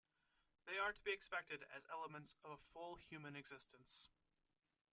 [0.65, 4.09] They are to be expected as elements of a full human existence.